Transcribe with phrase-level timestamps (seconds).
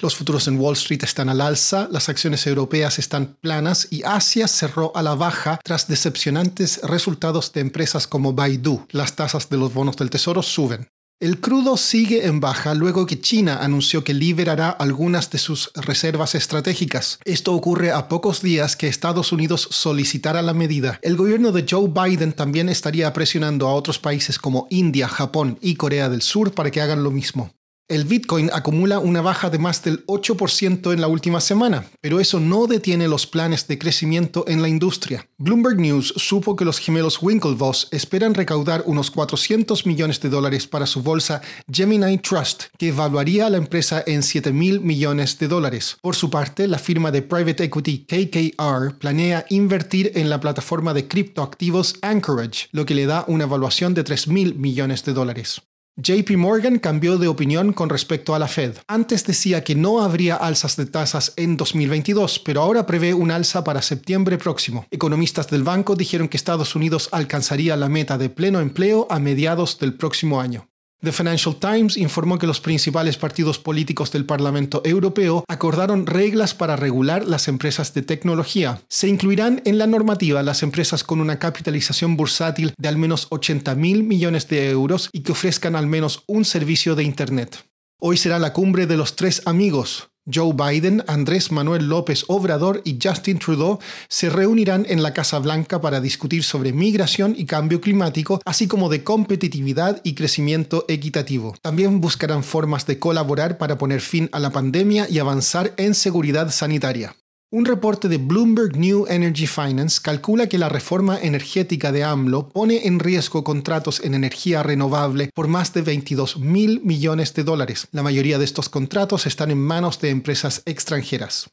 [0.00, 4.48] Los futuros en Wall Street están al alza, las acciones europeas están planas y Asia
[4.48, 8.86] cerró a la baja tras decepcionantes resultados de empresas como Baidu.
[8.90, 10.88] Las tasas de los bonos del tesoro suben.
[11.22, 16.34] El crudo sigue en baja luego que China anunció que liberará algunas de sus reservas
[16.34, 17.20] estratégicas.
[17.24, 20.98] Esto ocurre a pocos días que Estados Unidos solicitara la medida.
[21.00, 25.76] El gobierno de Joe Biden también estaría presionando a otros países como India, Japón y
[25.76, 27.52] Corea del Sur para que hagan lo mismo.
[27.88, 32.40] El Bitcoin acumula una baja de más del 8% en la última semana, pero eso
[32.40, 35.28] no detiene los planes de crecimiento en la industria.
[35.36, 40.86] Bloomberg News supo que los gemelos Winklevoss esperan recaudar unos 400 millones de dólares para
[40.86, 45.96] su bolsa Gemini Trust, que evaluaría a la empresa en 7 mil millones de dólares.
[46.00, 51.08] Por su parte, la firma de private equity KKR planea invertir en la plataforma de
[51.08, 55.62] criptoactivos Anchorage, lo que le da una evaluación de 3 mil millones de dólares.
[55.96, 58.78] JP Morgan cambió de opinión con respecto a la Fed.
[58.88, 63.62] Antes decía que no habría alzas de tasas en 2022, pero ahora prevé un alza
[63.62, 64.86] para septiembre próximo.
[64.90, 69.78] Economistas del banco dijeron que Estados Unidos alcanzaría la meta de pleno empleo a mediados
[69.78, 70.71] del próximo año.
[71.02, 76.76] The Financial Times informó que los principales partidos políticos del Parlamento Europeo acordaron reglas para
[76.76, 78.80] regular las empresas de tecnología.
[78.88, 83.74] Se incluirán en la normativa las empresas con una capitalización bursátil de al menos 80
[83.74, 87.64] mil millones de euros y que ofrezcan al menos un servicio de Internet.
[87.98, 90.11] Hoy será la cumbre de los tres amigos.
[90.30, 93.78] Joe Biden, Andrés Manuel López Obrador y Justin Trudeau
[94.08, 98.88] se reunirán en la Casa Blanca para discutir sobre migración y cambio climático, así como
[98.88, 101.56] de competitividad y crecimiento equitativo.
[101.62, 106.50] También buscarán formas de colaborar para poner fin a la pandemia y avanzar en seguridad
[106.50, 107.16] sanitaria.
[107.54, 112.86] Un reporte de Bloomberg New Energy Finance calcula que la reforma energética de AMLO pone
[112.86, 117.88] en riesgo contratos en energía renovable por más de 22 mil millones de dólares.
[117.92, 121.50] La mayoría de estos contratos están en manos de empresas extranjeras.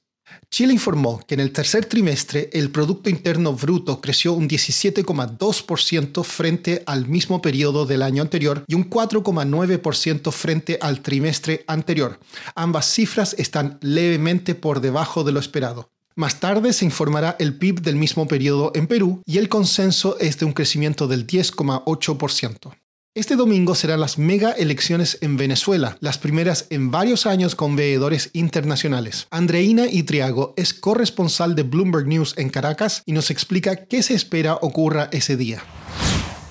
[0.51, 6.84] Chile informó que en el tercer trimestre el Producto Interno Bruto creció un 17,2% frente
[6.85, 12.19] al mismo periodo del año anterior y un 4,9% frente al trimestre anterior.
[12.56, 15.90] Ambas cifras están levemente por debajo de lo esperado.
[16.16, 20.38] Más tarde se informará el PIB del mismo periodo en Perú y el consenso es
[20.38, 22.73] de un crecimiento del 10,8%.
[23.16, 28.30] Este domingo serán las mega elecciones en Venezuela, las primeras en varios años con veedores
[28.36, 29.28] internacionales.
[29.31, 34.53] Andreina Itriago es corresponsal de Bloomberg News en Caracas y nos explica qué se espera
[34.62, 35.58] ocurra ese día.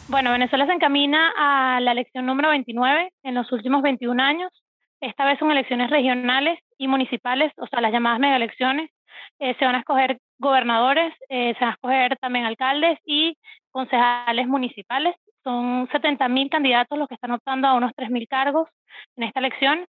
[0.08, 4.50] Bueno, Venezuela se encamina a la elección número 29 en los últimos 21 años.
[5.00, 8.90] Esta vez son elecciones regionales y municipales, o sea, las llamadas mega elecciones.
[9.38, 13.36] Eh, se van a escoger gobernadores, eh, se van a escoger también alcaldes y
[13.70, 15.14] concejales municipales.
[15.44, 18.68] Son 70.000 candidatos los que están optando a unos 3.000 cargos
[19.16, 19.86] en esta elección.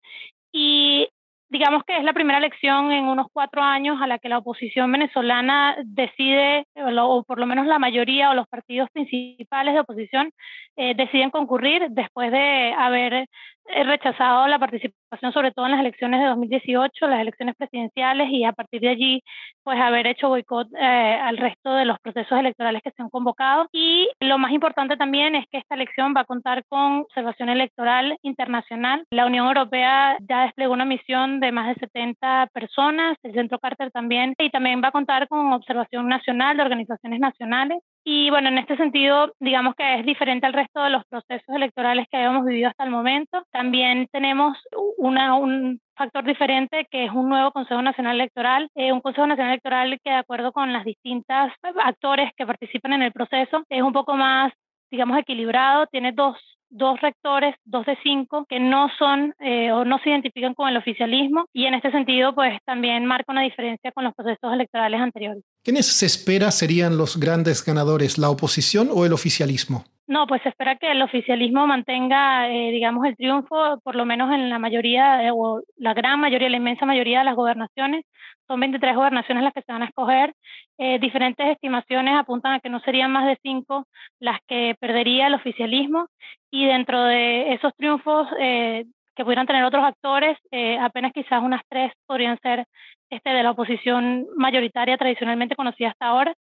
[0.53, 1.09] Y
[1.49, 4.91] digamos que es la primera elección en unos cuatro años a la que la oposición
[4.91, 10.31] venezolana decide, o por lo menos la mayoría o los partidos principales de oposición
[10.77, 13.29] eh, deciden concurrir después de haber
[13.69, 18.45] He rechazado la participación, sobre todo en las elecciones de 2018, las elecciones presidenciales, y
[18.45, 19.23] a partir de allí,
[19.63, 23.69] pues haber hecho boicot eh, al resto de los procesos electorales que se han convocado.
[23.73, 28.17] Y lo más importante también es que esta elección va a contar con observación electoral
[28.23, 29.05] internacional.
[29.11, 33.91] La Unión Europea ya desplegó una misión de más de 70 personas, el Centro Carter
[33.91, 37.79] también, y también va a contar con observación nacional de organizaciones nacionales.
[38.09, 42.07] Y bueno, en este sentido, digamos que es diferente al resto de los procesos electorales
[42.09, 43.43] que habíamos vivido hasta el momento.
[43.51, 44.57] También tenemos
[44.97, 49.55] una, un factor diferente que es un nuevo Consejo Nacional Electoral, eh, un Consejo Nacional
[49.55, 51.53] Electoral que de acuerdo con las distintas
[51.83, 54.53] actores que participan en el proceso es un poco más,
[54.89, 56.37] digamos, equilibrado, tiene dos
[56.77, 60.77] dos rectores, dos de cinco, que no son eh, o no se identifican con el
[60.77, 65.43] oficialismo y en este sentido pues también marca una diferencia con los procesos electorales anteriores.
[65.65, 69.85] ¿Quiénes se espera serían los grandes ganadores, la oposición o el oficialismo?
[70.09, 74.33] No, pues se espera que el oficialismo mantenga, eh, digamos, el triunfo, por lo menos
[74.33, 78.05] en la mayoría, eh, o la gran mayoría, la inmensa mayoría de las gobernaciones.
[78.47, 80.33] Son 23 gobernaciones las que se van a escoger.
[80.79, 83.89] Eh, diferentes estimaciones apuntan a que no serían más de cinco
[84.21, 86.07] las que perdería el oficialismo.
[86.53, 90.39] Y dentro de esos triunfos que pudieran tener otros actores,
[90.81, 92.67] apenas quizás unas tres podrían ser
[93.11, 96.35] este, de la oposición mayoritaria tradicionalmente conocida hasta ahora.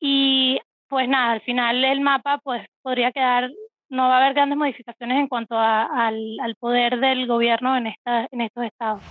[0.00, 3.50] Y pues nada, al final el mapa pues podría quedar
[3.88, 8.64] no va a haber grandes modificaciones en cuanto al, poder del gobierno en, en estos
[8.64, 9.02] estados.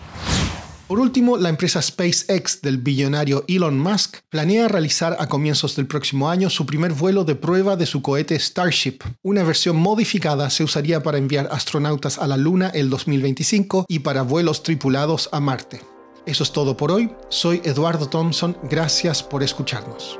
[0.88, 6.30] Por último, la empresa SpaceX del billonario Elon Musk planea realizar a comienzos del próximo
[6.30, 9.00] año su primer vuelo de prueba de su cohete Starship.
[9.24, 14.22] Una versión modificada se usaría para enviar astronautas a la Luna el 2025 y para
[14.22, 15.82] vuelos tripulados a Marte.
[16.28, 17.10] Eso es todo por hoy.
[17.30, 18.56] Soy Eduardo Thompson.
[18.70, 20.20] Gracias por escucharnos.